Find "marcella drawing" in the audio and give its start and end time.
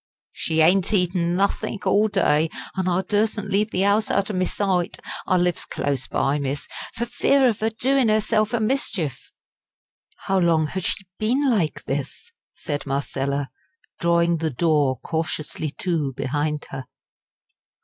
12.87-14.37